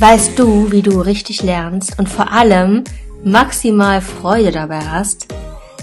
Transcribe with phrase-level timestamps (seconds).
[0.00, 2.84] Weißt du, wie du richtig lernst und vor allem
[3.24, 5.26] maximal Freude dabei hast?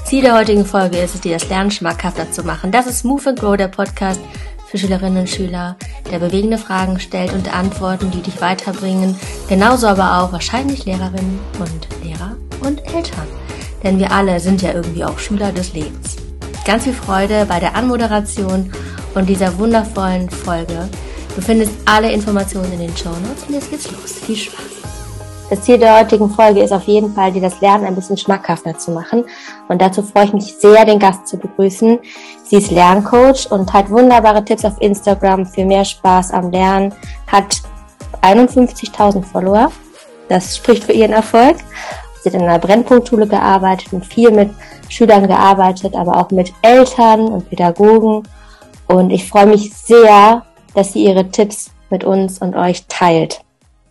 [0.05, 2.71] Ziel der heutigen Folge ist es, dir das Lernen schmackhafter zu machen.
[2.71, 4.21] Das ist Move and Grow, der Podcast
[4.67, 5.75] für Schülerinnen und Schüler,
[6.12, 9.16] der bewegende Fragen stellt und Antworten, die dich weiterbringen.
[9.50, 13.28] Genauso aber auch wahrscheinlich Lehrerinnen und Lehrer und Eltern.
[13.84, 16.16] Denn wir alle sind ja irgendwie auch Schüler des Lebens.
[16.66, 18.72] Ganz viel Freude bei der Anmoderation
[19.13, 20.90] und dieser wundervollen Folge.
[21.36, 24.14] Du findest alle Informationen in den Show Notes und jetzt geht's los.
[24.26, 24.86] Viel Spaß!
[25.50, 28.78] Das Ziel der heutigen Folge ist auf jeden Fall, dir das Lernen ein bisschen schmackhafter
[28.78, 29.26] zu machen.
[29.68, 32.00] Und dazu freue ich mich sehr, den Gast zu begrüßen.
[32.45, 36.94] Sie ist Lerncoach und hat wunderbare Tipps auf Instagram für mehr Spaß am Lernen,
[37.28, 37.62] hat
[38.22, 39.72] 51.000 Follower.
[40.30, 41.58] Das spricht für ihren Erfolg.
[42.23, 44.50] Sie hat in einer Brennpunktschule gearbeitet und viel mit
[44.90, 48.23] Schülern gearbeitet, aber auch mit Eltern und Pädagogen.
[48.88, 50.44] Und ich freue mich sehr,
[50.76, 53.42] dass sie ihre Tipps mit uns und euch teilt.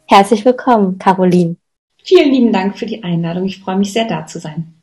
[0.07, 1.57] Herzlich willkommen, Caroline.
[2.05, 3.47] Vielen lieben Dank für die Einladung.
[3.47, 4.75] Ich freue mich sehr, da zu sein.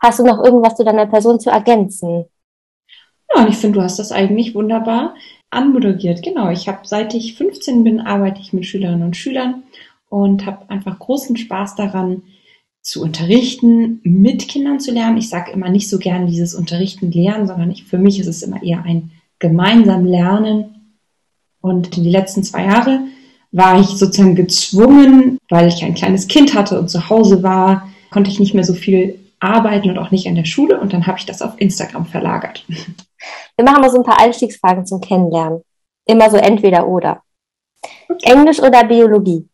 [0.00, 2.24] Hast du noch irgendwas zu deiner Person zu ergänzen?
[3.34, 5.14] Ja, und ich finde, du hast das eigentlich wunderbar
[5.50, 6.22] anmoderiert.
[6.22, 9.62] Genau, ich habe seit ich 15 bin, arbeite ich mit Schülerinnen und Schülern
[10.08, 12.22] und habe einfach großen Spaß daran,
[12.86, 15.16] zu unterrichten, mit Kindern zu lernen.
[15.16, 18.44] Ich sage immer nicht so gern dieses Unterrichten, Lernen, sondern ich, für mich ist es
[18.44, 20.75] immer eher ein gemeinsam Lernen.
[21.66, 23.00] Und die letzten zwei Jahre
[23.50, 28.30] war ich sozusagen gezwungen, weil ich ein kleines Kind hatte und zu Hause war, konnte
[28.30, 31.18] ich nicht mehr so viel arbeiten und auch nicht an der Schule und dann habe
[31.18, 32.64] ich das auf Instagram verlagert.
[33.56, 35.62] Wir machen mal so ein paar Einstiegsfragen zum Kennenlernen.
[36.04, 37.22] Immer so entweder oder.
[38.08, 38.32] Okay.
[38.32, 39.48] Englisch oder Biologie?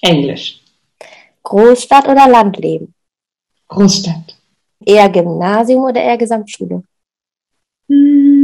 [0.00, 0.62] Englisch.
[1.42, 2.94] Großstadt oder Landleben?
[3.68, 4.38] Großstadt.
[4.86, 6.82] Eher Gymnasium oder eher Gesamtschule?
[7.90, 8.41] Hm.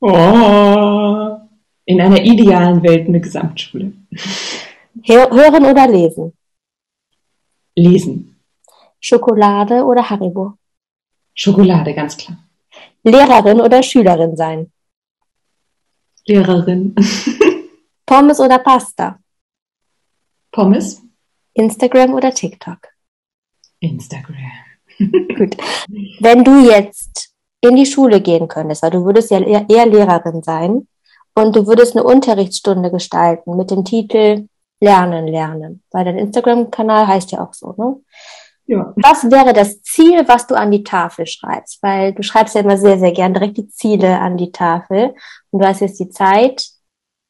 [0.00, 1.40] Oh
[1.90, 3.92] in einer idealen Welt eine Gesamtschule.
[5.04, 6.32] Hören oder lesen?
[7.74, 8.36] Lesen.
[9.00, 10.54] Schokolade oder Haribo?
[11.34, 12.38] Schokolade, ganz klar.
[13.02, 14.72] Lehrerin oder Schülerin sein?
[16.26, 16.94] Lehrerin.
[18.06, 19.18] Pommes oder Pasta?
[20.52, 21.02] Pommes.
[21.54, 22.78] Instagram oder TikTok?
[23.80, 24.52] Instagram.
[24.98, 25.56] Gut.
[26.20, 27.29] Wenn du jetzt
[27.62, 30.86] in die Schule gehen könntest, weil du würdest ja eher Lehrerin sein,
[31.34, 34.48] und du würdest eine Unterrichtsstunde gestalten mit dem Titel
[34.80, 35.82] Lernen, Lernen.
[35.90, 37.96] Weil dein Instagram-Kanal heißt ja auch so, ne?
[38.66, 38.92] Ja.
[38.96, 41.82] Was wäre das Ziel, was du an die Tafel schreibst?
[41.82, 45.14] Weil du schreibst ja immer sehr, sehr gern direkt die Ziele an die Tafel.
[45.50, 46.68] Und du hast jetzt die Zeit,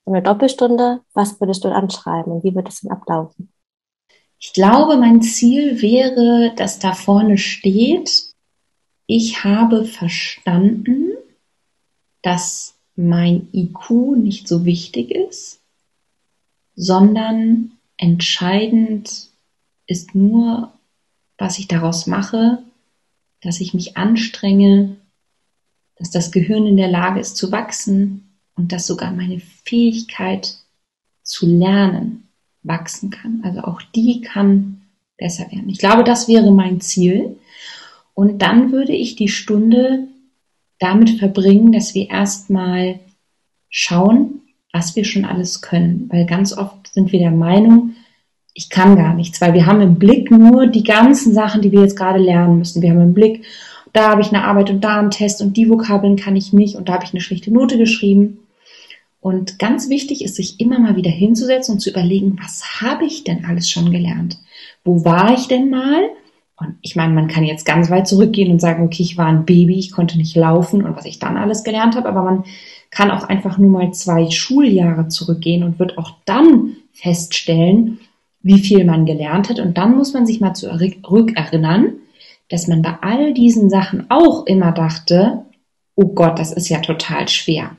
[0.04, 1.00] eine Doppelstunde.
[1.14, 3.52] Was würdest du anschreiben und wie wird es denn ablaufen?
[4.38, 8.29] Ich glaube, mein Ziel wäre, dass da vorne steht,
[9.10, 11.10] ich habe verstanden,
[12.22, 15.59] dass mein IQ nicht so wichtig ist,
[16.76, 19.31] sondern entscheidend
[19.88, 20.72] ist nur,
[21.38, 22.62] was ich daraus mache,
[23.41, 24.97] dass ich mich anstrenge,
[25.97, 30.56] dass das Gehirn in der Lage ist zu wachsen und dass sogar meine Fähigkeit
[31.25, 32.28] zu lernen
[32.62, 33.41] wachsen kann.
[33.42, 34.82] Also auch die kann
[35.16, 35.69] besser werden.
[35.69, 37.40] Ich glaube, das wäre mein Ziel.
[38.15, 40.09] Und dann würde ich die Stunde
[40.78, 43.00] damit verbringen, dass wir erstmal
[43.69, 44.41] schauen,
[44.72, 46.09] was wir schon alles können.
[46.10, 47.94] Weil ganz oft sind wir der Meinung,
[48.54, 51.82] ich kann gar nichts, weil wir haben im Blick nur die ganzen Sachen, die wir
[51.82, 52.82] jetzt gerade lernen müssen.
[52.82, 53.44] Wir haben im Blick,
[53.93, 56.77] da habe ich eine Arbeit und da einen Test und die Vokabeln kann ich nicht
[56.77, 58.38] und da habe ich eine schlechte Note geschrieben.
[59.21, 63.25] Und ganz wichtig ist, sich immer mal wieder hinzusetzen und zu überlegen, was habe ich
[63.25, 64.38] denn alles schon gelernt?
[64.82, 66.09] Wo war ich denn mal?
[66.60, 69.47] Und ich meine, man kann jetzt ganz weit zurückgehen und sagen, okay, ich war ein
[69.47, 72.44] Baby, ich konnte nicht laufen und was ich dann alles gelernt habe, aber man
[72.91, 78.00] kann auch einfach nur mal zwei Schuljahre zurückgehen und wird auch dann feststellen,
[78.43, 79.59] wie viel man gelernt hat.
[79.59, 81.94] Und dann muss man sich mal zurückerinnern,
[82.48, 85.44] dass man bei all diesen Sachen auch immer dachte,
[85.94, 87.77] oh Gott, das ist ja total schwer.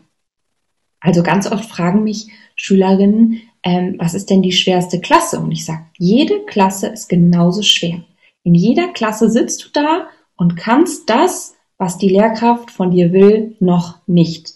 [1.02, 5.39] Also ganz oft fragen mich Schülerinnen, ähm, was ist denn die schwerste Klasse?
[5.39, 8.01] Und ich sage, jede Klasse ist genauso schwer.
[8.44, 13.56] In jeder Klasse sitzt du da und kannst das, was die Lehrkraft von dir will,
[13.60, 14.56] noch nicht.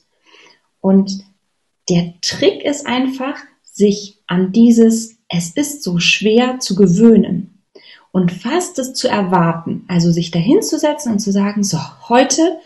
[0.82, 1.24] Und
[1.90, 7.64] der Trick ist einfach, sich an dieses Es ist so schwer zu gewöhnen
[8.12, 9.84] und fast es zu erwarten.
[9.88, 11.78] Also sich dahin zu setzen und zu sagen, so,
[12.08, 12.60] heute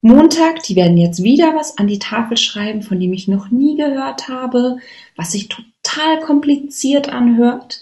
[0.00, 3.76] Montag, die werden jetzt wieder was an die Tafel schreiben, von dem ich noch nie
[3.76, 4.78] gehört habe,
[5.16, 7.80] was sich total kompliziert anhört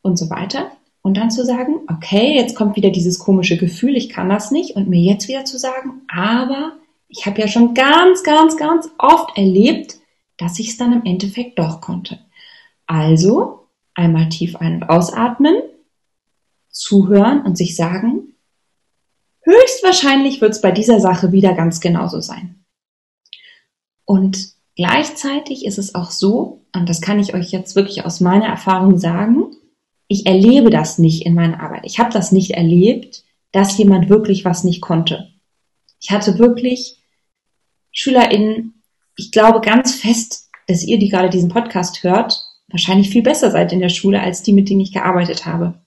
[0.00, 0.70] und so weiter.
[1.02, 4.76] Und dann zu sagen, okay, jetzt kommt wieder dieses komische Gefühl, ich kann das nicht.
[4.76, 6.72] Und mir jetzt wieder zu sagen, aber
[7.08, 9.96] ich habe ja schon ganz, ganz, ganz oft erlebt,
[10.36, 12.18] dass ich es dann im Endeffekt doch konnte.
[12.86, 15.56] Also einmal tief ein- und ausatmen,
[16.70, 18.34] zuhören und sich sagen,
[19.42, 22.64] höchstwahrscheinlich wird es bei dieser Sache wieder ganz genauso sein.
[24.04, 28.46] Und gleichzeitig ist es auch so, und das kann ich euch jetzt wirklich aus meiner
[28.46, 29.56] Erfahrung sagen,
[30.10, 31.82] ich erlebe das nicht in meiner Arbeit.
[31.84, 33.22] Ich habe das nicht erlebt,
[33.52, 35.28] dass jemand wirklich was nicht konnte.
[36.00, 36.98] Ich hatte wirklich
[37.92, 38.82] SchülerInnen,
[39.14, 43.72] ich glaube ganz fest, dass ihr, die gerade diesen Podcast hört, wahrscheinlich viel besser seid
[43.72, 45.80] in der Schule als die, mit denen ich gearbeitet habe.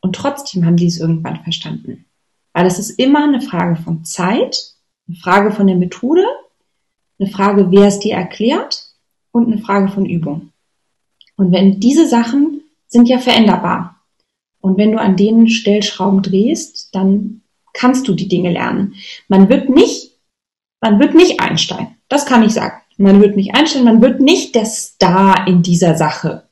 [0.00, 2.04] Und trotzdem haben die es irgendwann verstanden.
[2.52, 4.74] Weil es ist immer eine Frage von Zeit,
[5.08, 6.26] eine Frage von der Methode,
[7.18, 8.90] eine Frage, wer es dir erklärt
[9.32, 10.52] und eine Frage von Übung.
[11.36, 12.53] Und wenn diese Sachen
[12.94, 13.96] sind ja veränderbar.
[14.60, 17.42] Und wenn du an denen Stellschrauben drehst, dann
[17.72, 18.94] kannst du die Dinge lernen.
[19.26, 20.12] Man wird nicht,
[20.80, 21.96] man wird nicht Einstein.
[22.08, 22.80] Das kann ich sagen.
[22.96, 26.44] Man wird nicht Einstein, man wird nicht der Star in dieser Sache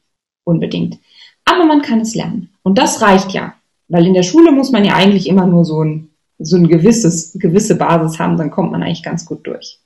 [0.43, 0.99] unbedingt.
[1.45, 2.51] Aber man kann es lernen.
[2.65, 3.55] Und das reicht ja.
[3.87, 6.11] Weil in der Schule muss man ja eigentlich immer nur so ein,
[6.41, 9.79] so ein gewisses, gewisse Basis haben, dann kommt man eigentlich ganz gut durch.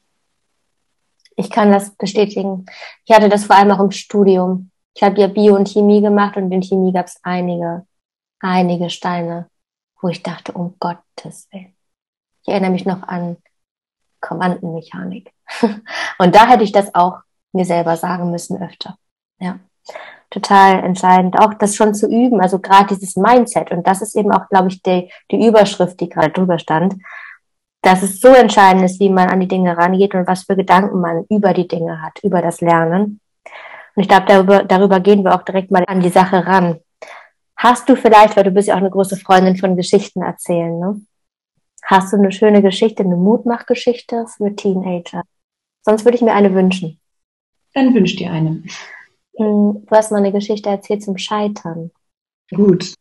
[1.36, 2.64] Ich kann das bestätigen.
[3.04, 4.70] Ich hatte das vor allem auch im Studium.
[4.96, 7.86] Ich habe ja Bio und Chemie gemacht und in Chemie gab es einige,
[8.40, 9.50] einige Steine,
[10.00, 11.76] wo ich dachte, um Gottes Willen.
[12.42, 13.36] Ich erinnere mich noch an
[14.22, 15.30] Quantenmechanik.
[16.18, 17.18] und da hätte ich das auch
[17.52, 18.96] mir selber sagen müssen öfter.
[19.38, 19.58] Ja,
[20.30, 23.72] total entscheidend, auch das schon zu üben, also gerade dieses Mindset.
[23.72, 26.94] Und das ist eben auch, glaube ich, die, die Überschrift, die gerade drüber stand,
[27.82, 31.02] dass es so entscheidend ist, wie man an die Dinge rangeht und was für Gedanken
[31.02, 33.20] man über die Dinge hat, über das Lernen.
[33.96, 36.78] Und ich glaube, darüber, darüber gehen wir auch direkt mal an die Sache ran.
[37.56, 41.00] Hast du vielleicht, weil du bist ja auch eine große Freundin von Geschichten erzählen, ne?
[41.82, 45.22] Hast du eine schöne Geschichte, eine Mutmachgeschichte für Teenager?
[45.82, 47.00] Sonst würde ich mir eine wünschen.
[47.74, 48.64] Dann wünsch dir eine.
[49.36, 51.90] Hm, du hast mal eine Geschichte erzählt zum Scheitern.
[52.50, 52.94] Gut.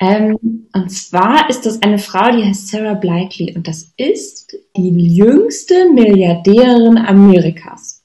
[0.00, 5.16] Ähm, und zwar ist das eine Frau, die heißt Sarah Blakely und das ist die
[5.16, 7.95] jüngste Milliardärin Amerikas.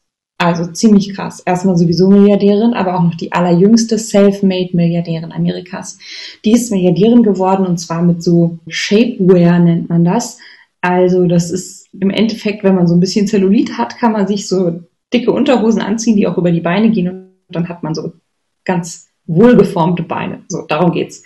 [0.41, 1.39] Also ziemlich krass.
[1.39, 5.99] Erstmal sowieso Milliardärin, aber auch noch die allerjüngste Self-Made-Milliardärin Amerikas.
[6.43, 10.39] Die ist Milliardärin geworden und zwar mit so Shapewear nennt man das.
[10.81, 14.47] Also das ist im Endeffekt, wenn man so ein bisschen Zellulit hat, kann man sich
[14.47, 14.79] so
[15.13, 18.13] dicke Unterhosen anziehen, die auch über die Beine gehen und dann hat man so
[18.65, 20.39] ganz wohlgeformte Beine.
[20.47, 21.21] So, darum geht's.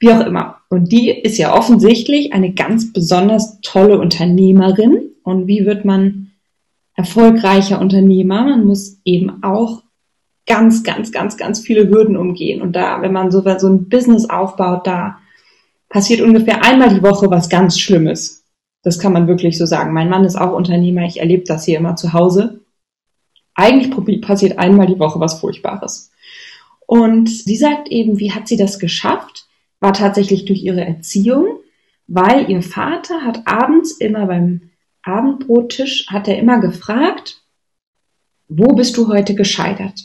[0.00, 0.56] Wie auch immer.
[0.70, 5.10] Und die ist ja offensichtlich eine ganz besonders tolle Unternehmerin.
[5.22, 6.30] Und wie wird man
[6.94, 8.44] erfolgreicher Unternehmer.
[8.44, 9.82] Man muss eben auch
[10.46, 12.62] ganz, ganz, ganz, ganz viele Hürden umgehen.
[12.62, 15.18] Und da, wenn man so, so ein Business aufbaut, da
[15.88, 18.44] passiert ungefähr einmal die Woche was ganz Schlimmes.
[18.82, 19.92] Das kann man wirklich so sagen.
[19.92, 21.02] Mein Mann ist auch Unternehmer.
[21.02, 22.60] Ich erlebe das hier immer zu Hause.
[23.54, 26.10] Eigentlich passiert einmal die Woche was Furchtbares.
[26.86, 29.46] Und sie sagt eben, wie hat sie das geschafft?
[29.80, 31.60] War tatsächlich durch ihre Erziehung,
[32.06, 34.70] weil ihr Vater hat abends immer beim
[35.04, 37.42] Abendbrottisch hat er immer gefragt,
[38.48, 40.00] wo bist du heute gescheitert?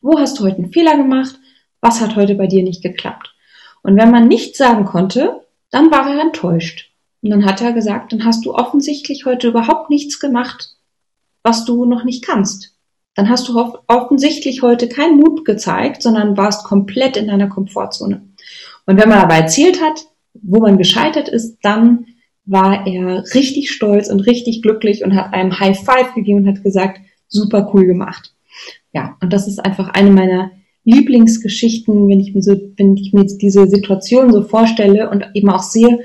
[0.00, 1.38] Wo hast du heute einen Fehler gemacht?
[1.80, 3.34] Was hat heute bei dir nicht geklappt?
[3.82, 6.90] Und wenn man nichts sagen konnte, dann war er enttäuscht.
[7.20, 10.76] Und dann hat er gesagt, dann hast du offensichtlich heute überhaupt nichts gemacht,
[11.42, 12.74] was du noch nicht kannst.
[13.14, 18.28] Dann hast du offensichtlich heute keinen Mut gezeigt, sondern warst komplett in deiner Komfortzone.
[18.86, 22.06] Und wenn man aber erzählt hat, wo man gescheitert ist, dann
[22.48, 26.64] war er richtig stolz und richtig glücklich und hat einem High Five gegeben und hat
[26.64, 28.34] gesagt, super cool gemacht.
[28.92, 30.50] Ja, und das ist einfach eine meiner
[30.84, 35.50] Lieblingsgeschichten, wenn ich mir so, wenn ich mir jetzt diese Situation so vorstelle und eben
[35.50, 36.00] auch sehe,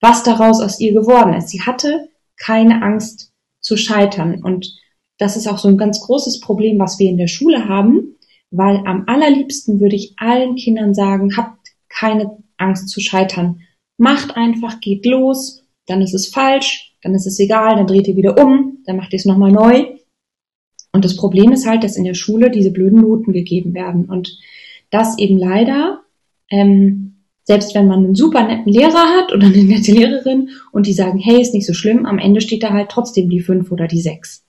[0.00, 1.48] was daraus aus ihr geworden ist.
[1.48, 4.72] Sie hatte keine Angst zu scheitern und
[5.18, 8.16] das ist auch so ein ganz großes Problem, was wir in der Schule haben,
[8.52, 13.60] weil am allerliebsten würde ich allen Kindern sagen, habt keine Angst zu scheitern.
[13.98, 15.59] Macht einfach, geht los
[15.90, 19.12] dann ist es falsch, dann ist es egal, dann dreht ihr wieder um, dann macht
[19.12, 19.86] ihr es nochmal neu.
[20.92, 24.36] Und das Problem ist halt, dass in der Schule diese blöden Noten gegeben werden und
[24.90, 26.00] das eben leider,
[26.50, 30.92] ähm, selbst wenn man einen super netten Lehrer hat oder eine nette Lehrerin und die
[30.92, 33.86] sagen, hey, ist nicht so schlimm, am Ende steht da halt trotzdem die fünf oder
[33.86, 34.44] die sechs.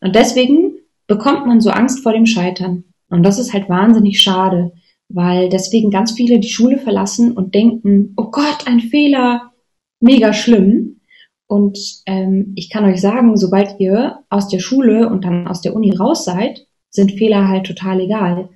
[0.00, 0.74] Und deswegen
[1.06, 2.84] bekommt man so Angst vor dem Scheitern.
[3.08, 4.72] Und das ist halt wahnsinnig schade,
[5.08, 9.52] weil deswegen ganz viele die Schule verlassen und denken, oh Gott, ein Fehler,
[10.00, 11.00] mega schlimm.
[11.48, 15.74] Und ähm, ich kann euch sagen, sobald ihr aus der Schule und dann aus der
[15.74, 18.48] Uni raus seid, sind Fehler halt total egal.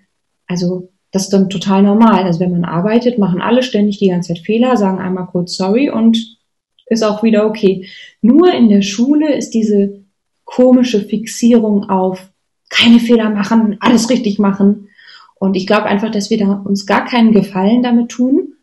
[0.46, 2.24] Also das ist dann total normal.
[2.24, 5.90] Also wenn man arbeitet, machen alle ständig die ganze Zeit Fehler, sagen einmal kurz sorry
[5.90, 6.38] und
[6.86, 7.86] ist auch wieder okay.
[8.20, 10.04] Nur in der Schule ist diese
[10.44, 12.30] komische Fixierung auf
[12.68, 14.88] keine Fehler machen, alles richtig machen.
[15.36, 18.54] Und ich glaube einfach, dass wir da uns gar keinen Gefallen damit tun,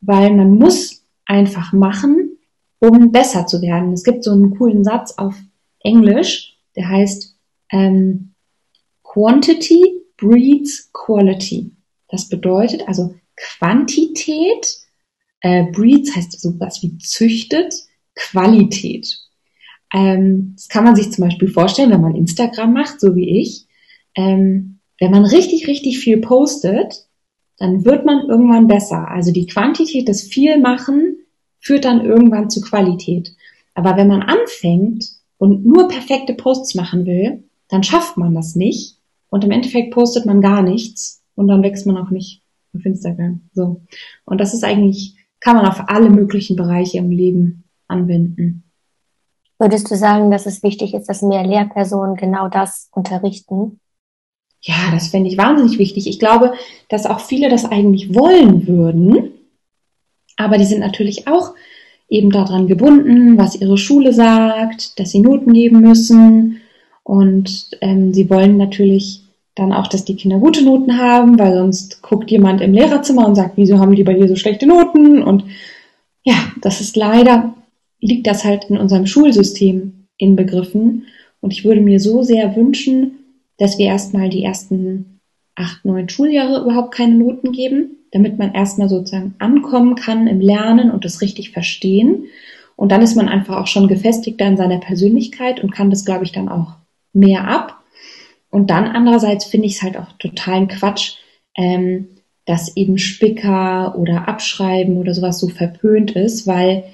[0.00, 0.95] weil man muss
[1.26, 2.38] einfach machen,
[2.78, 3.92] um besser zu werden.
[3.92, 5.34] Es gibt so einen coolen Satz auf
[5.80, 7.36] Englisch, der heißt
[7.70, 8.32] ähm,
[9.02, 11.72] Quantity breeds Quality.
[12.08, 14.66] Das bedeutet also Quantität,
[15.40, 17.74] äh, breeds heißt so was wie züchtet,
[18.14, 19.20] Qualität.
[19.92, 23.66] Ähm, das kann man sich zum Beispiel vorstellen, wenn man Instagram macht, so wie ich.
[24.14, 27.06] Ähm, wenn man richtig, richtig viel postet,
[27.58, 29.08] dann wird man irgendwann besser.
[29.08, 31.18] Also die Quantität des Vielmachen
[31.60, 33.34] führt dann irgendwann zu Qualität.
[33.74, 35.06] Aber wenn man anfängt
[35.38, 38.98] und nur perfekte Posts machen will, dann schafft man das nicht.
[39.28, 42.42] Und im Endeffekt postet man gar nichts und dann wächst man auch nicht
[42.74, 43.42] auf Instagram.
[43.52, 43.82] So.
[44.24, 48.64] Und das ist eigentlich, kann man auf alle möglichen Bereiche im Leben anwenden.
[49.58, 53.80] Würdest du sagen, dass es wichtig ist, dass mehr Lehrpersonen genau das unterrichten?
[54.62, 56.06] Ja, das fände ich wahnsinnig wichtig.
[56.08, 56.54] Ich glaube,
[56.88, 59.32] dass auch viele das eigentlich wollen würden,
[60.36, 61.54] aber die sind natürlich auch
[62.08, 66.60] eben daran gebunden, was ihre Schule sagt, dass sie Noten geben müssen
[67.02, 69.22] und ähm, sie wollen natürlich
[69.54, 73.34] dann auch, dass die Kinder gute Noten haben, weil sonst guckt jemand im Lehrerzimmer und
[73.34, 75.22] sagt, wieso haben die bei dir so schlechte Noten?
[75.22, 75.44] Und
[76.24, 77.54] ja, das ist leider,
[78.00, 81.06] liegt das halt in unserem Schulsystem inbegriffen.
[81.40, 83.18] Und ich würde mir so sehr wünschen,
[83.58, 85.20] dass wir erstmal die ersten
[85.54, 90.90] acht, neun Schuljahre überhaupt keine Noten geben, damit man erstmal sozusagen ankommen kann im Lernen
[90.90, 92.26] und das richtig verstehen.
[92.76, 96.24] Und dann ist man einfach auch schon gefestigter in seiner Persönlichkeit und kann das, glaube
[96.24, 96.74] ich, dann auch
[97.12, 97.82] mehr ab.
[98.50, 101.14] Und dann andererseits finde ich es halt auch totalen Quatsch,
[101.56, 102.08] ähm,
[102.44, 106.84] dass eben Spicker oder Abschreiben oder sowas so verpönt ist, weil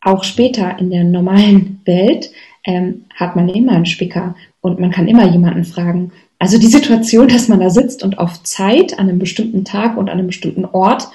[0.00, 2.30] auch später in der normalen Welt
[2.66, 6.12] ähm, hat man immer einen Spicker und man kann immer jemanden fragen.
[6.38, 10.10] Also die Situation, dass man da sitzt und auf Zeit an einem bestimmten Tag und
[10.10, 11.08] an einem bestimmten Ort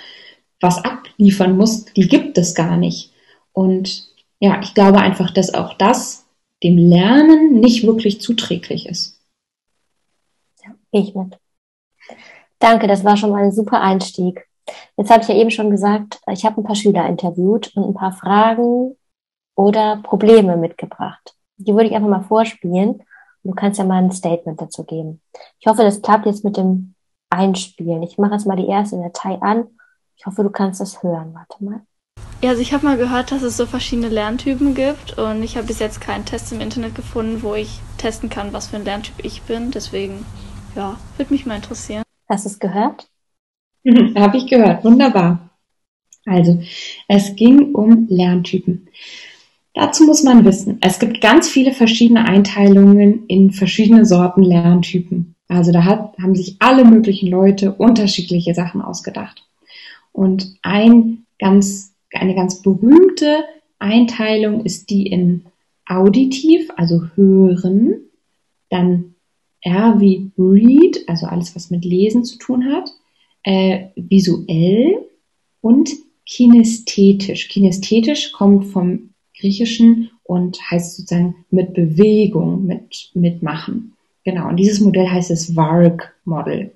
[0.62, 3.12] was abliefern muss, die gibt es gar nicht.
[3.52, 6.26] Und ja, ich glaube einfach, dass auch das
[6.64, 9.20] dem Lernen nicht wirklich zuträglich ist.
[10.64, 11.38] Ja, ich mit.
[12.60, 14.48] Danke, das war schon mal ein super Einstieg.
[14.96, 17.94] Jetzt habe ich ja eben schon gesagt, ich habe ein paar Schüler interviewt und ein
[17.96, 18.96] paar Fragen
[19.56, 21.36] oder Probleme mitgebracht.
[21.64, 23.04] Die würde ich einfach mal vorspielen.
[23.44, 25.22] Du kannst ja mal ein Statement dazu geben.
[25.60, 26.94] Ich hoffe, das klappt jetzt mit dem
[27.30, 28.04] Einspielen.
[28.04, 29.68] Ich mache jetzt mal die erste Datei an.
[30.16, 31.34] Ich hoffe, du kannst das hören.
[31.34, 31.82] Warte mal.
[32.44, 35.68] Ja, also ich habe mal gehört, dass es so verschiedene Lerntypen gibt und ich habe
[35.68, 39.24] bis jetzt keinen Test im Internet gefunden, wo ich testen kann, was für ein Lerntyp
[39.24, 39.70] ich bin.
[39.72, 40.26] Deswegen,
[40.76, 42.04] ja, würde mich mal interessieren.
[42.28, 43.08] Hast du es gehört?
[43.84, 44.84] Mhm, habe ich gehört.
[44.84, 45.52] Wunderbar.
[46.26, 46.62] Also,
[47.08, 48.90] es ging um Lerntypen.
[49.74, 55.36] Dazu muss man wissen, es gibt ganz viele verschiedene Einteilungen in verschiedene Sorten Lerntypen.
[55.48, 59.44] Also da hat, haben sich alle möglichen Leute unterschiedliche Sachen ausgedacht.
[60.12, 63.44] Und ein ganz, eine ganz berühmte
[63.80, 65.46] Einteilung ist die in
[65.86, 68.02] auditiv, also hören,
[68.70, 69.16] dann
[69.62, 72.90] R wie read, also alles, was mit Lesen zu tun hat,
[73.44, 75.06] äh, visuell
[75.62, 75.90] und
[76.26, 77.50] kinästhetisch.
[77.50, 79.11] Kinästhetisch kommt vom
[79.42, 83.98] Griechischen und heißt sozusagen mit Bewegung, mit, mitmachen.
[84.24, 84.50] Genau.
[84.50, 86.72] Und dieses Modell heißt das VARC-Model.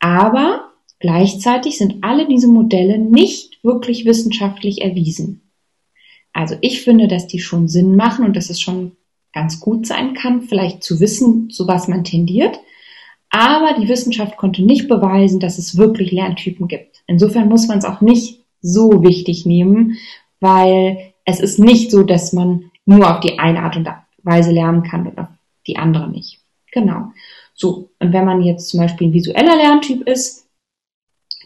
[0.00, 5.42] Aber gleichzeitig sind alle diese Modelle nicht wirklich wissenschaftlich erwiesen.
[6.32, 8.92] Also ich finde, dass die schon Sinn machen und dass es schon
[9.32, 12.58] ganz gut sein kann, vielleicht zu wissen, zu was man tendiert.
[13.30, 17.02] Aber die Wissenschaft konnte nicht beweisen, dass es wirklich Lerntypen gibt.
[17.06, 19.96] Insofern muss man es auch nicht so wichtig nehmen,
[20.40, 23.88] weil es ist nicht so, dass man nur auf die eine Art und
[24.22, 25.28] Weise lernen kann und auf
[25.66, 26.40] die andere nicht.
[26.72, 27.12] Genau.
[27.54, 27.90] So.
[28.00, 30.48] Und wenn man jetzt zum Beispiel ein visueller Lerntyp ist,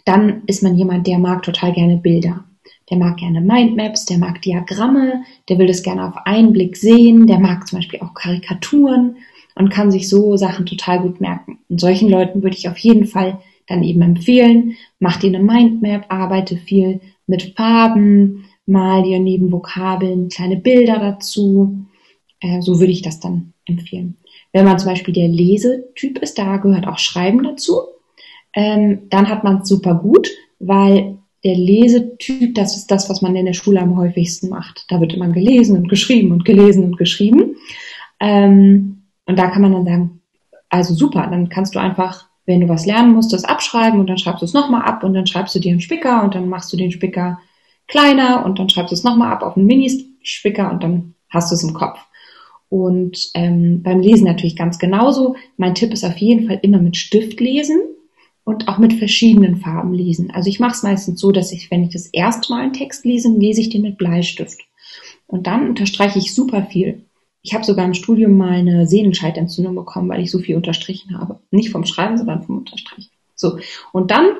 [0.04, 2.44] dann ist man jemand, der mag total gerne Bilder.
[2.88, 7.26] Der mag gerne Mindmaps, der mag Diagramme, der will das gerne auf einen Blick sehen,
[7.26, 9.16] der mag zum Beispiel auch Karikaturen
[9.56, 11.58] und kann sich so Sachen total gut merken.
[11.68, 16.06] Und solchen Leuten würde ich auf jeden Fall dann eben empfehlen, mach dir eine Mindmap,
[16.08, 21.86] arbeite viel mit Farben, mal dir neben Vokabeln kleine Bilder dazu.
[22.40, 24.16] Äh, so würde ich das dann empfehlen.
[24.52, 27.80] Wenn man zum Beispiel der Lesetyp ist, da gehört auch Schreiben dazu,
[28.54, 33.36] ähm, dann hat man es super gut, weil der Lesetyp, das ist das, was man
[33.36, 34.86] in der Schule am häufigsten macht.
[34.88, 37.56] Da wird immer gelesen und geschrieben und gelesen und geschrieben.
[38.18, 40.20] Ähm, und da kann man dann sagen,
[40.68, 44.18] also super, dann kannst du einfach, wenn du was lernen musst, das abschreiben und dann
[44.18, 46.72] schreibst du es nochmal ab und dann schreibst du dir einen Spicker und dann machst
[46.72, 47.38] du den Spicker
[47.88, 51.54] kleiner und dann schreibst du es nochmal ab auf einen Mini-Spicker und dann hast du
[51.54, 51.98] es im Kopf.
[52.68, 55.36] Und ähm, beim Lesen natürlich ganz genauso.
[55.56, 57.80] Mein Tipp ist auf jeden Fall immer mit Stift lesen
[58.44, 60.30] und auch mit verschiedenen Farben lesen.
[60.30, 63.04] Also ich mache es meistens so, dass ich, wenn ich das erste Mal einen Text
[63.04, 64.60] lese, lese ich den mit Bleistift.
[65.26, 67.02] Und dann unterstreiche ich super viel.
[67.42, 71.38] Ich habe sogar im Studium mal eine Sehnenscheidentzündung bekommen, weil ich so viel unterstrichen habe.
[71.50, 73.10] Nicht vom Schreiben, sondern vom Unterstreichen.
[73.36, 73.58] So.
[73.92, 74.30] Und dann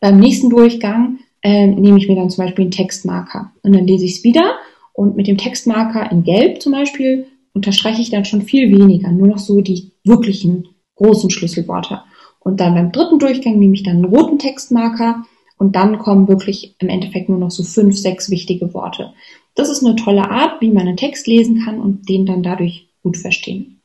[0.00, 4.04] beim nächsten Durchgang äh, nehme ich mir dann zum Beispiel einen Textmarker und dann lese
[4.04, 4.56] ich es wieder
[4.92, 9.28] und mit dem Textmarker in Gelb zum Beispiel unterstreiche ich dann schon viel weniger, nur
[9.28, 12.00] noch so die wirklichen großen Schlüsselworte.
[12.40, 15.24] Und dann beim dritten Durchgang nehme ich dann einen roten Textmarker
[15.56, 19.12] und dann kommen wirklich im Endeffekt nur noch so fünf, sechs wichtige Worte.
[19.54, 22.88] Das ist eine tolle Art, wie man einen Text lesen kann und den dann dadurch
[23.02, 23.80] gut verstehen.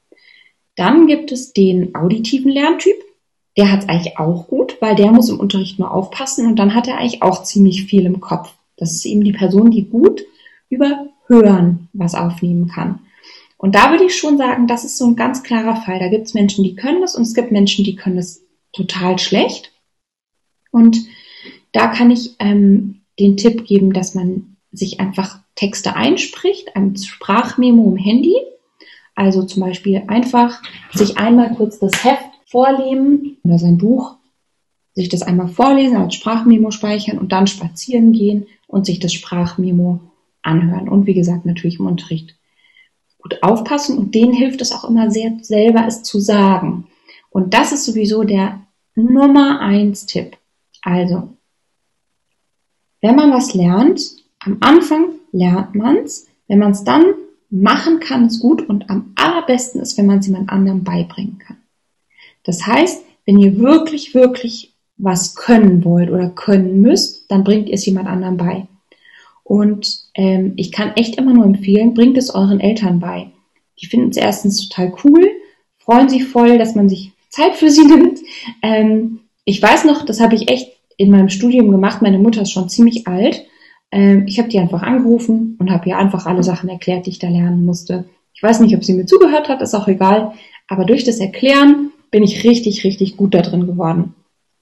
[0.76, 2.96] Dann gibt es den auditiven Lerntyp.
[3.58, 6.76] Der hat es eigentlich auch gut, weil der muss im Unterricht nur aufpassen und dann
[6.76, 8.54] hat er eigentlich auch ziemlich viel im Kopf.
[8.78, 10.24] Das ist eben die Person, die gut
[10.70, 13.00] über Hören was aufnehmen kann.
[13.58, 16.00] Und da würde ich schon sagen, das ist so ein ganz klarer Fall.
[16.00, 18.42] Da gibt es Menschen, die können das und es gibt Menschen, die können das
[18.72, 19.74] total schlecht.
[20.72, 20.98] Und
[21.74, 27.92] da kann ich ähm, den Tipp geben, dass man sich einfach Texte einspricht, ein Sprachmemo
[27.92, 28.36] im Handy.
[29.14, 30.62] Also zum Beispiel einfach
[30.94, 34.18] sich einmal kurz das Heft vorleben oder sein Buch,
[34.94, 40.00] sich das einmal vorlesen, als Sprachmemo speichern und dann spazieren gehen und sich das Sprachmemo
[40.42, 40.90] anhören.
[40.90, 42.36] Und wie gesagt, natürlich im Unterricht
[43.22, 46.88] gut aufpassen und denen hilft es auch immer sehr, selber es zu sagen.
[47.30, 48.62] Und das ist sowieso der
[48.96, 50.38] Nummer eins Tipp.
[50.82, 51.30] Also,
[53.02, 54.02] wenn man was lernt,
[54.40, 56.28] am Anfang lernt man's.
[56.48, 57.06] Wenn man es dann
[57.50, 61.58] machen kann, ist gut und am allerbesten ist, wenn man es jemand anderem beibringen kann.
[62.50, 67.76] Das heißt, wenn ihr wirklich, wirklich was können wollt oder können müsst, dann bringt ihr
[67.76, 68.66] es jemand anderem bei.
[69.44, 73.28] Und ähm, ich kann echt immer nur empfehlen, bringt es euren Eltern bei.
[73.80, 75.30] Die finden es erstens total cool,
[75.78, 78.18] freuen sich voll, dass man sich Zeit für sie nimmt.
[78.64, 82.02] Ähm, ich weiß noch, das habe ich echt in meinem Studium gemacht.
[82.02, 83.46] Meine Mutter ist schon ziemlich alt.
[83.92, 87.20] Ähm, ich habe die einfach angerufen und habe ihr einfach alle Sachen erklärt, die ich
[87.20, 88.06] da lernen musste.
[88.34, 90.34] Ich weiß nicht, ob sie mir zugehört hat, ist auch egal.
[90.68, 94.16] Aber durch das Erklären bin ich richtig, richtig gut da drin geworden.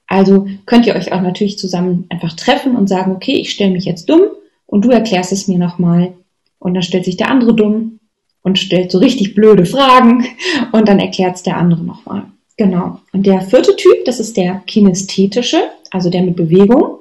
[0.07, 3.85] Also könnt ihr euch auch natürlich zusammen einfach treffen und sagen, okay, ich stelle mich
[3.85, 4.21] jetzt dumm
[4.65, 6.13] und du erklärst es mir nochmal.
[6.59, 7.99] Und dann stellt sich der andere dumm
[8.41, 10.25] und stellt so richtig blöde Fragen
[10.71, 12.23] und dann erklärt es der andere nochmal.
[12.55, 12.99] Genau.
[13.13, 16.99] Und der vierte Typ, das ist der kinästhetische, also der mit Bewegung.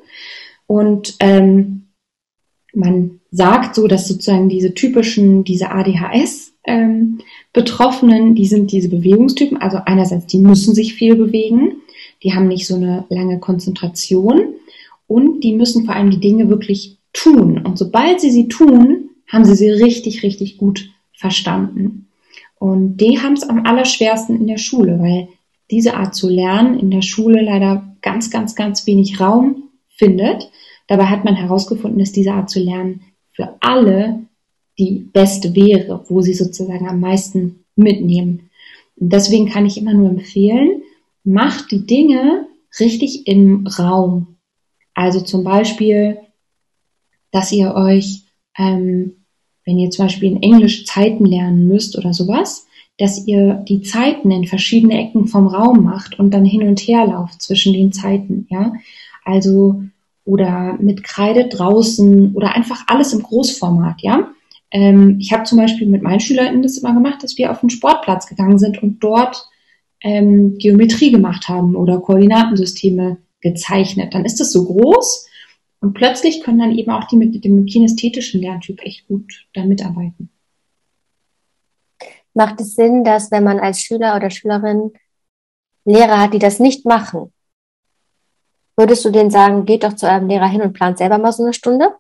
[0.67, 1.87] Und ähm,
[2.75, 7.21] man sagt so, dass sozusagen diese typischen, diese ADHS ähm,
[7.57, 9.57] Betroffenen, die sind diese Bewegungstypen.
[9.57, 11.77] Also einerseits, die müssen sich viel bewegen,
[12.23, 14.57] die haben nicht so eine lange Konzentration
[15.07, 17.65] und die müssen vor allem die Dinge wirklich tun.
[17.65, 22.09] Und sobald sie sie tun, haben sie sie richtig, richtig gut verstanden.
[22.59, 25.29] Und die haben es am allerschwersten in der Schule, weil
[25.71, 30.51] diese Art zu lernen in der Schule leider ganz, ganz, ganz wenig Raum findet.
[30.89, 33.01] Dabei hat man herausgefunden, dass diese Art zu lernen
[33.33, 34.27] für alle
[34.79, 38.51] die beste wäre, wo sie sozusagen am meisten mitnehmen.
[38.97, 40.83] Und deswegen kann ich immer nur empfehlen,
[41.25, 42.47] macht die Dinge
[42.79, 44.37] richtig im Raum.
[44.95, 46.19] Also zum Beispiel
[47.37, 48.23] dass ihr euch,
[48.57, 49.13] ähm,
[49.67, 52.67] wenn ihr zum Beispiel in Englisch Zeiten lernen müsst oder sowas,
[52.99, 57.07] dass ihr die Zeiten in verschiedene Ecken vom Raum macht und dann hin und her
[57.07, 58.73] lauft zwischen den Zeiten, ja.
[59.23, 59.83] Also,
[60.25, 64.31] oder mit Kreide draußen oder einfach alles im Großformat, ja.
[64.71, 67.71] Ähm, ich habe zum Beispiel mit meinen SchülerInnen das immer gemacht, dass wir auf den
[67.71, 69.49] Sportplatz gegangen sind und dort
[70.03, 74.15] ähm, Geometrie gemacht haben oder Koordinatensysteme gezeichnet.
[74.15, 75.27] Dann ist das so groß
[75.81, 80.31] und plötzlich können dann eben auch die mit dem kinästhetischen Lerntyp echt gut dann mitarbeiten.
[82.35, 84.93] Macht es Sinn, dass wenn man als Schüler oder Schülerin
[85.85, 87.33] Lehrer hat, die das nicht machen,
[88.77, 91.45] würdest du denen sagen, geht doch zu eurem Lehrer hin und plant selber mal so
[91.45, 91.95] eine Stunde?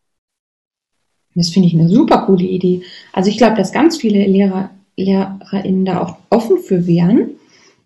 [1.36, 2.82] Das finde ich eine super coole Idee.
[3.12, 7.30] Also ich glaube, dass ganz viele Lehrer, LehrerInnen da auch offen für wären.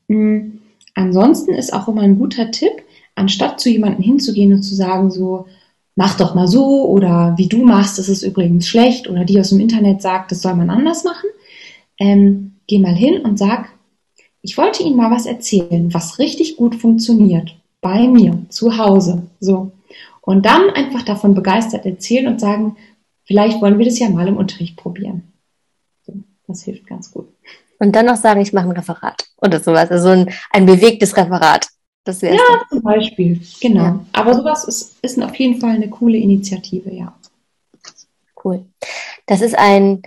[0.08, 0.60] Mhm.
[0.94, 2.72] Ansonsten ist auch immer ein guter Tipp,
[3.14, 5.46] anstatt zu jemandem hinzugehen und zu sagen so,
[5.96, 9.50] mach doch mal so oder wie du machst, das ist übrigens schlecht oder die aus
[9.50, 11.28] dem Internet sagt, das soll man anders machen.
[11.98, 13.68] Ähm, geh mal hin und sag,
[14.42, 19.24] ich wollte Ihnen mal was erzählen, was richtig gut funktioniert bei mir zu Hause.
[19.40, 19.72] So.
[20.22, 22.76] Und dann einfach davon begeistert erzählen und sagen,
[23.30, 25.32] vielleicht wollen wir das ja mal im Unterricht probieren.
[26.04, 26.14] So,
[26.48, 27.28] das hilft ganz gut.
[27.78, 31.68] Und dann noch sagen, ich mache ein Referat oder sowas, also ein, ein bewegtes Referat.
[32.02, 32.68] Das ja, das.
[32.70, 33.82] zum Beispiel, genau.
[33.82, 34.06] Ja.
[34.14, 37.14] Aber sowas ist, ist auf jeden Fall eine coole Initiative, ja.
[38.42, 38.64] Cool.
[39.26, 40.02] Das ist ein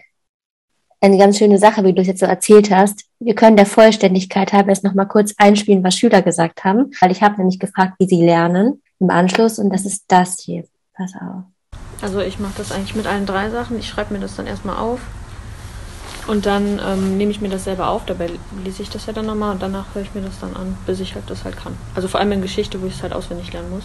[0.99, 3.05] eine ganz schöne Sache, wie du es jetzt so erzählt hast.
[3.19, 7.21] Wir können der Vollständigkeit halber jetzt nochmal kurz einspielen, was Schüler gesagt haben, weil ich
[7.21, 10.65] habe nämlich gefragt, wie sie lernen im Anschluss und das ist das hier.
[10.93, 11.52] Pass auf.
[12.01, 13.77] Also ich mache das eigentlich mit allen drei Sachen.
[13.79, 14.99] Ich schreibe mir das dann erstmal auf
[16.27, 18.06] und dann ähm, nehme ich mir das selber auf.
[18.06, 18.29] Dabei
[18.63, 20.99] lese ich das ja dann nochmal und danach höre ich mir das dann an, bis
[20.99, 21.75] ich halt das halt kann.
[21.95, 23.84] Also vor allem in Geschichte, wo ich es halt auswendig lernen muss.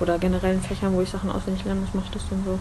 [0.00, 2.58] Oder generell in Fächern, wo ich Sachen auswendig lernen muss, mache ich das dann so.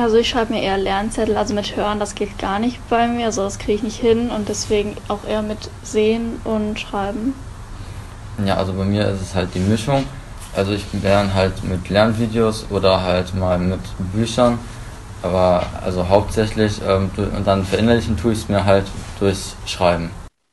[0.00, 3.26] Also ich schreibe mir eher Lernzettel, also mit Hören, das geht gar nicht bei mir,
[3.26, 7.34] also das kriege ich nicht hin und deswegen auch eher mit Sehen und Schreiben.
[8.44, 10.04] Ja, also bei mir ist es halt die Mischung.
[10.56, 13.80] Also ich lerne halt mit Lernvideos oder halt mal mit
[14.14, 14.58] Büchern,
[15.22, 18.86] aber also hauptsächlich ähm, und dann verinnerlichen tue ich es mir halt
[19.20, 20.10] durchs Schreiben.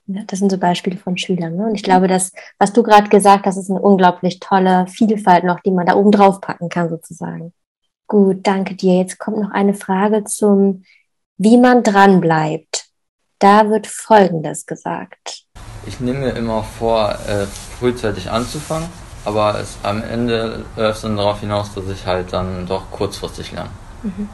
[0.08, 1.56] Ja, das sind so Beispiele von Schülern.
[1.56, 1.68] Ne?
[1.68, 5.62] Und ich glaube, dass, was du gerade gesagt hast, ist eine unglaublich tolle Vielfalt noch,
[5.62, 7.54] die man da oben drauf packen kann, sozusagen.
[8.08, 8.98] Gut, danke dir.
[8.98, 10.84] Jetzt kommt noch eine Frage zum,
[11.38, 12.88] wie man dran bleibt.
[13.40, 15.46] Da wird Folgendes gesagt.
[15.86, 17.46] Ich nehme mir immer vor, äh,
[17.80, 18.90] frühzeitig anzufangen,
[19.26, 23.52] aber es, am Ende läuft es dann darauf hinaus, dass ich halt dann doch kurzfristig
[23.52, 23.70] lerne.
[24.04, 24.30] Mhm.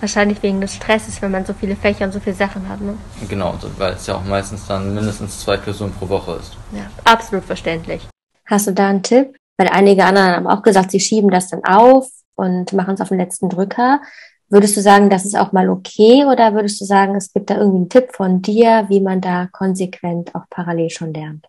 [0.00, 2.96] Wahrscheinlich wegen des Stresses, wenn man so viele Fächer und so viele Sachen hat, ne?
[3.28, 6.56] Genau, weil es ja auch meistens dann mindestens zwei Klausuren pro Woche ist.
[6.72, 8.08] Ja, absolut verständlich.
[8.46, 9.36] Hast du da einen Tipp?
[9.56, 13.10] Weil einige anderen haben auch gesagt, sie schieben das dann auf und machen es auf
[13.10, 14.00] den letzten Drücker.
[14.48, 17.56] Würdest du sagen, das ist auch mal okay oder würdest du sagen, es gibt da
[17.56, 21.46] irgendwie einen Tipp von dir, wie man da konsequent auch parallel schon lernt?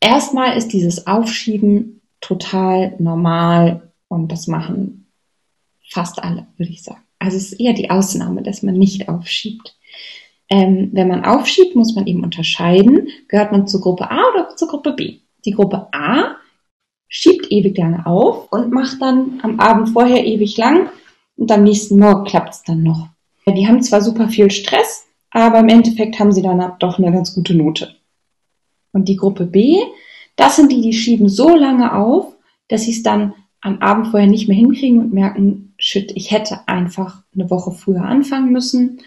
[0.00, 5.10] Erstmal ist dieses Aufschieben total normal und das machen
[5.90, 7.02] fast alle, würde ich sagen.
[7.18, 9.76] Also es ist eher die Ausnahme, dass man nicht aufschiebt.
[10.50, 14.68] Ähm, wenn man aufschiebt, muss man eben unterscheiden, gehört man zur Gruppe A oder zur
[14.68, 15.18] Gruppe B.
[15.44, 16.36] Die Gruppe A
[17.08, 20.90] schiebt ewig lange auf und macht dann am Abend vorher ewig lang
[21.36, 23.08] und am nächsten Morgen klappt es dann noch.
[23.46, 27.34] Die haben zwar super viel Stress, aber im Endeffekt haben sie dann doch eine ganz
[27.34, 27.94] gute Note.
[28.92, 29.78] Und die Gruppe B,
[30.36, 32.34] das sind die, die schieben so lange auf,
[32.68, 36.60] dass sie es dann am Abend vorher nicht mehr hinkriegen und merken, shit, ich hätte
[36.66, 39.00] einfach eine Woche früher anfangen müssen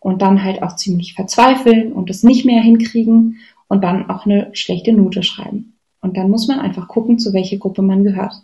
[0.00, 4.50] und dann halt auch ziemlich verzweifeln und es nicht mehr hinkriegen und dann auch eine
[4.54, 5.74] schlechte Note schreiben.
[6.00, 8.34] Und dann muss man einfach gucken, zu welcher Gruppe man gehört.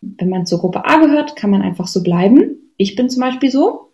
[0.00, 2.72] Wenn man zur Gruppe A gehört, kann man einfach so bleiben.
[2.76, 3.92] Ich bin zum Beispiel so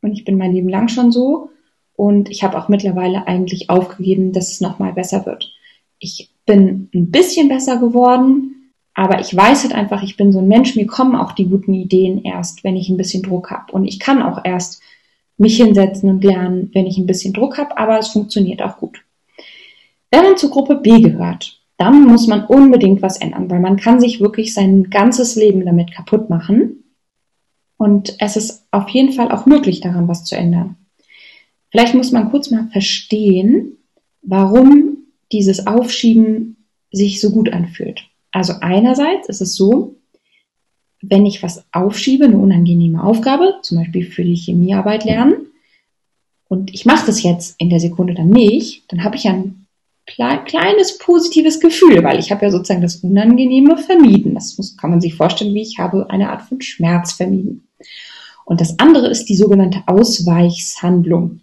[0.00, 1.50] und ich bin mein Leben lang schon so
[1.96, 5.52] und ich habe auch mittlerweile eigentlich aufgegeben, dass es nochmal besser wird.
[6.00, 10.48] Ich bin ein bisschen besser geworden, aber ich weiß halt einfach, ich bin so ein
[10.48, 13.72] Mensch, mir kommen auch die guten Ideen erst, wenn ich ein bisschen Druck habe.
[13.72, 14.82] Und ich kann auch erst
[15.36, 19.02] mich hinsetzen und lernen, wenn ich ein bisschen Druck habe, aber es funktioniert auch gut.
[20.10, 24.00] Wenn man zur Gruppe B gehört, dann muss man unbedingt was ändern, weil man kann
[24.00, 26.84] sich wirklich sein ganzes Leben damit kaputt machen.
[27.78, 30.76] Und es ist auf jeden Fall auch möglich, daran was zu ändern.
[31.70, 33.78] Vielleicht muss man kurz mal verstehen,
[34.20, 34.89] warum
[35.32, 38.02] dieses Aufschieben sich so gut anfühlt.
[38.32, 39.96] Also einerseits ist es so,
[41.02, 45.46] wenn ich was aufschiebe, eine unangenehme Aufgabe, zum Beispiel für die Chemiearbeit lernen,
[46.48, 49.66] und ich mache das jetzt in der Sekunde dann nicht, dann habe ich ein
[50.04, 54.34] kleines positives Gefühl, weil ich habe ja sozusagen das Unangenehme vermieden.
[54.34, 57.68] Das muss, kann man sich vorstellen, wie ich habe eine Art von Schmerz vermieden.
[58.44, 61.42] Und das andere ist die sogenannte Ausweichshandlung.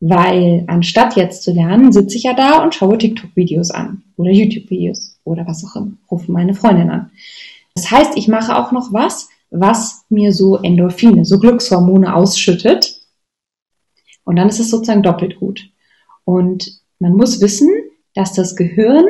[0.00, 5.18] Weil anstatt jetzt zu lernen, sitze ich ja da und schaue TikTok-Videos an oder YouTube-Videos
[5.24, 7.10] oder was auch immer, rufe meine Freundin an.
[7.74, 13.00] Das heißt, ich mache auch noch was, was mir so Endorphine, so Glückshormone ausschüttet.
[14.24, 15.70] Und dann ist es sozusagen doppelt gut.
[16.24, 17.70] Und man muss wissen,
[18.14, 19.04] dass das Gehirn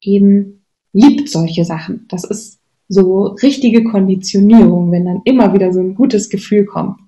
[0.00, 2.06] eben liebt solche Sachen.
[2.08, 6.98] Das ist so richtige Konditionierung, wenn dann immer wieder so ein gutes Gefühl kommt.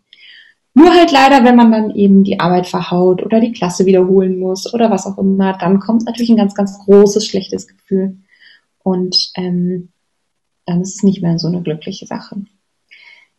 [0.79, 4.75] Nur halt leider, wenn man dann eben die Arbeit verhaut oder die Klasse wiederholen muss
[4.75, 8.19] oder was auch immer, dann kommt natürlich ein ganz, ganz großes schlechtes Gefühl.
[8.83, 9.89] Und ähm,
[10.67, 12.45] dann ist es nicht mehr so eine glückliche Sache.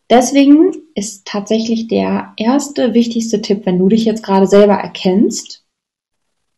[0.10, 5.64] Deswegen ist tatsächlich der erste wichtigste Tipp, wenn du dich jetzt gerade selber erkennst,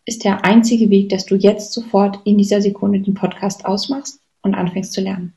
[0.06, 4.56] ist der einzige Weg, dass du jetzt sofort in dieser Sekunde den Podcast ausmachst und
[4.56, 5.34] anfängst zu lernen.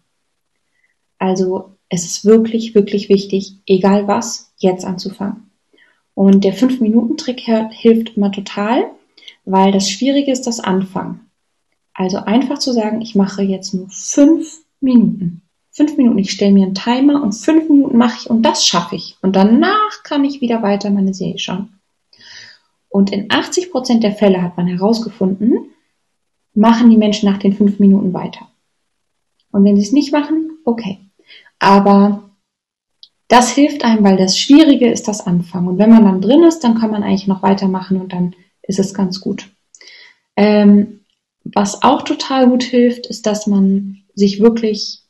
[1.19, 5.51] Also es ist wirklich, wirklich wichtig, egal was, jetzt anzufangen.
[6.15, 8.87] Und der 5-Minuten-Trick hilft immer total,
[9.45, 11.29] weil das Schwierige ist das Anfangen.
[11.93, 15.43] Also einfach zu sagen, ich mache jetzt nur fünf Minuten.
[15.71, 18.97] Fünf Minuten, ich stelle mir einen Timer und fünf Minuten mache ich und das schaffe
[18.97, 19.19] ich.
[19.21, 21.79] Und danach kann ich wieder weiter meine Serie schauen.
[22.89, 25.71] Und in 80 Prozent der Fälle hat man herausgefunden,
[26.55, 28.49] machen die Menschen nach den fünf Minuten weiter.
[29.51, 30.99] Und wenn sie es nicht machen, okay.
[31.63, 32.31] Aber
[33.29, 35.69] das hilft einem, weil das Schwierige ist das Anfangen.
[35.69, 38.81] Und wenn man dann drin ist, dann kann man eigentlich noch weitermachen und dann ist
[38.81, 39.49] es ganz gut.
[40.37, 41.05] Ähm,
[41.45, 45.05] was auch total gut hilft, ist, dass man sich wirklich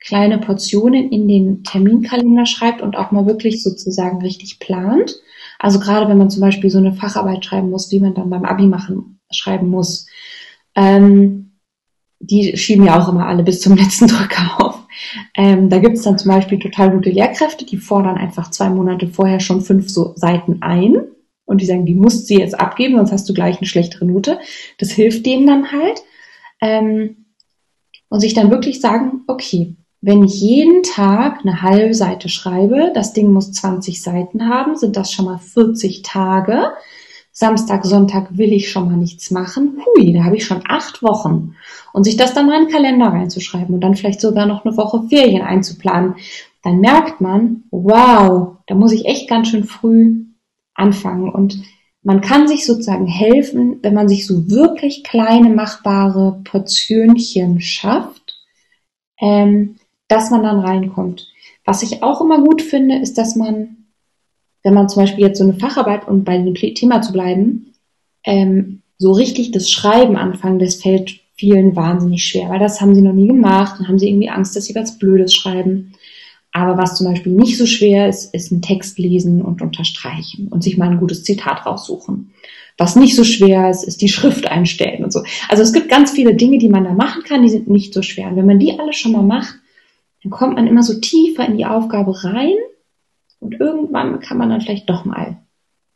[0.00, 5.14] kleine Portionen in den Terminkalender schreibt und auch mal wirklich sozusagen richtig plant.
[5.58, 8.46] Also gerade wenn man zum Beispiel so eine Facharbeit schreiben muss, die man dann beim
[8.46, 10.06] Abi machen, schreiben muss.
[10.74, 11.58] Ähm,
[12.18, 14.67] die schieben ja auch immer alle bis zum letzten Drücker auf.
[15.34, 19.08] Ähm, da gibt es dann zum Beispiel total gute Lehrkräfte, die fordern einfach zwei Monate
[19.08, 20.98] vorher schon fünf so Seiten ein
[21.44, 24.38] und die sagen, die musst du jetzt abgeben, sonst hast du gleich eine schlechtere Note.
[24.78, 26.02] Das hilft denen dann halt.
[26.60, 27.24] Ähm,
[28.10, 33.12] und sich dann wirklich sagen, okay, wenn ich jeden Tag eine halbe Seite schreibe, das
[33.12, 36.72] Ding muss 20 Seiten haben, sind das schon mal 40 Tage.
[37.38, 39.80] Samstag, Sonntag will ich schon mal nichts machen.
[39.86, 41.54] Hui, da habe ich schon acht Wochen.
[41.92, 44.76] Und sich das dann mal in den Kalender reinzuschreiben und dann vielleicht sogar noch eine
[44.76, 46.16] Woche Ferien einzuplanen,
[46.64, 50.24] dann merkt man, wow, da muss ich echt ganz schön früh
[50.74, 51.30] anfangen.
[51.30, 51.62] Und
[52.02, 58.34] man kann sich sozusagen helfen, wenn man sich so wirklich kleine machbare Portionchen schafft,
[59.20, 59.76] ähm,
[60.08, 61.28] dass man dann reinkommt.
[61.64, 63.77] Was ich auch immer gut finde, ist, dass man
[64.68, 67.72] wenn man zum Beispiel jetzt so eine Facharbeit, um bei dem Thema zu bleiben,
[68.22, 73.00] ähm, so richtig das Schreiben anfangen, das fällt vielen wahnsinnig schwer, weil das haben sie
[73.00, 75.94] noch nie gemacht, dann haben sie irgendwie Angst, dass sie was Blödes schreiben.
[76.52, 80.62] Aber was zum Beispiel nicht so schwer ist, ist ein Text lesen und unterstreichen und
[80.62, 82.34] sich mal ein gutes Zitat raussuchen.
[82.76, 85.22] Was nicht so schwer ist, ist die Schrift einstellen und so.
[85.48, 88.02] Also es gibt ganz viele Dinge, die man da machen kann, die sind nicht so
[88.02, 88.28] schwer.
[88.28, 89.54] Und wenn man die alle schon mal macht,
[90.22, 92.52] dann kommt man immer so tiefer in die Aufgabe rein
[93.40, 95.38] und irgendwann kann man dann vielleicht doch mal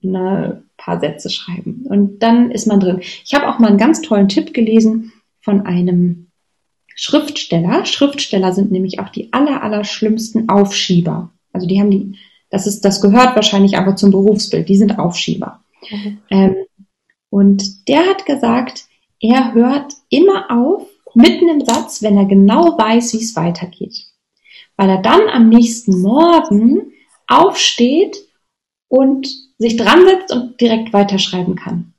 [0.04, 1.86] ein paar Sätze schreiben.
[1.88, 3.00] Und dann ist man drin.
[3.00, 6.28] Ich habe auch mal einen ganz tollen Tipp gelesen von einem
[6.94, 7.84] Schriftsteller.
[7.86, 11.30] Schriftsteller sind nämlich auch die aller, aller schlimmsten Aufschieber.
[11.52, 12.16] Also die haben die,
[12.50, 14.68] das ist, das gehört wahrscheinlich aber zum Berufsbild.
[14.68, 15.60] Die sind Aufschieber.
[15.90, 16.18] Mhm.
[16.30, 16.56] Ähm,
[17.30, 18.84] und der hat gesagt,
[19.20, 24.06] er hört immer auf, mitten im Satz, wenn er genau weiß, wie es weitergeht.
[24.76, 26.92] Weil er dann am nächsten Morgen
[27.28, 28.16] aufsteht
[28.88, 31.94] und sich dran setzt und direkt weiterschreiben kann.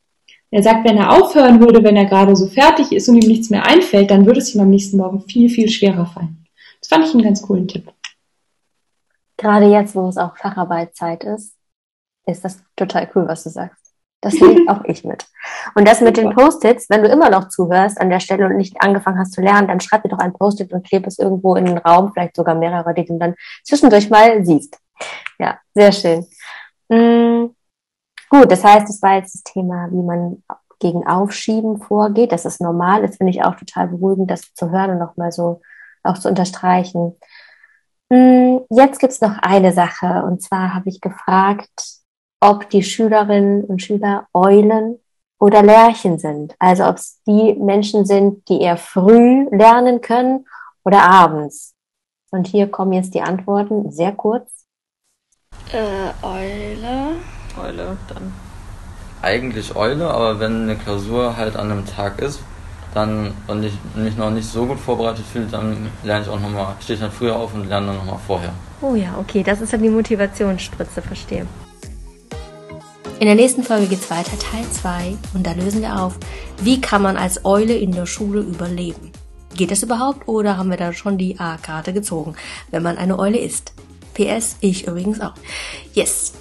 [0.51, 3.49] Er sagt, wenn er aufhören würde, wenn er gerade so fertig ist und ihm nichts
[3.49, 6.45] mehr einfällt, dann würde es ihm am nächsten Morgen viel, viel schwerer fallen.
[6.79, 7.91] Das fand ich einen ganz coolen Tipp.
[9.37, 11.55] Gerade jetzt, wo es auch Facharbeitzeit ist,
[12.27, 13.83] ist das total cool, was du sagst.
[14.21, 15.25] Das nehme auch ich mit.
[15.75, 18.79] Und das mit den Post-its, wenn du immer noch zuhörst an der Stelle und nicht
[18.79, 21.65] angefangen hast zu lernen, dann schreib dir doch ein Post-it und klebe es irgendwo in
[21.65, 23.33] den Raum, vielleicht sogar mehrere, die du dann
[23.63, 24.77] zwischendurch mal siehst.
[25.39, 26.25] Ja, sehr schön.
[26.89, 27.55] Mhm.
[28.29, 30.43] Gut, das heißt, es war jetzt das Thema, wie man
[30.79, 32.31] gegen Aufschieben vorgeht.
[32.31, 33.01] Das ist normal.
[33.01, 35.61] Das finde ich auch total beruhigend, das zu hören und nochmal so
[36.03, 37.15] auch zu unterstreichen.
[38.09, 38.61] Mhm.
[38.69, 40.23] Jetzt gibt's noch eine Sache.
[40.25, 41.99] Und zwar habe ich gefragt,
[42.41, 44.99] ob die Schülerinnen und Schüler Eulen
[45.39, 46.55] oder Lerchen sind.
[46.59, 50.45] Also ob es die Menschen sind, die eher früh lernen können
[50.83, 51.75] oder abends.
[52.31, 54.62] Und hier kommen jetzt die Antworten sehr kurz.
[55.71, 57.15] Äh, Eule.
[57.61, 58.33] Eule, dann.
[59.21, 62.41] Eigentlich Eule, aber wenn eine Klausur halt an einem Tag ist,
[62.93, 66.75] dann und ich mich noch nicht so gut vorbereitet fühle, dann lerne ich auch nochmal,
[66.81, 68.53] stehe ich dann früher auf und lerne dann nochmal vorher.
[68.81, 71.47] Oh ja, okay, das ist dann die Motivationsspritze, verstehe.
[73.19, 76.17] In der nächsten Folge geht es weiter, Teil 2, und da lösen wir auf,
[76.61, 79.11] wie kann man als Eule in der Schule überleben?
[79.55, 82.35] Geht das überhaupt oder haben wir da schon die A-Karte gezogen,
[82.71, 83.73] wenn man eine Eule ist?
[84.13, 85.33] PS, ich übrigens auch.
[85.93, 86.33] Yes.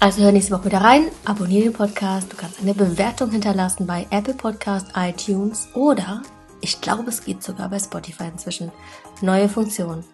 [0.00, 4.06] Also hör nächste Woche wieder rein, abonniere den Podcast, du kannst eine Bewertung hinterlassen bei
[4.10, 6.22] Apple Podcast, iTunes oder
[6.60, 8.72] ich glaube, es geht sogar bei Spotify inzwischen.
[9.20, 10.04] Neue Funktion.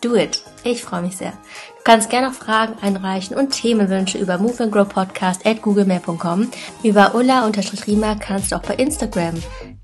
[0.00, 0.42] Do it.
[0.64, 1.30] Ich freue mich sehr.
[1.30, 6.50] Du kannst gerne noch Fragen einreichen und Themenwünsche über Move and Grow Podcast at googlemail.com.
[6.82, 9.34] Über Ulla-Rima kannst du auch bei Instagram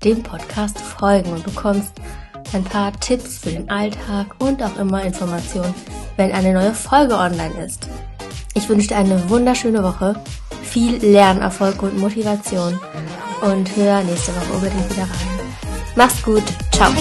[0.03, 1.93] dem Podcast folgen und bekommst
[2.53, 5.73] ein paar Tipps für den Alltag und auch immer Informationen,
[6.17, 7.87] wenn eine neue Folge online ist.
[8.53, 10.15] Ich wünsche dir eine wunderschöne Woche,
[10.63, 12.79] viel Lernerfolg und Motivation
[13.41, 15.41] und hör nächste Woche unbedingt wieder rein.
[15.95, 16.91] Mach's gut, ciao.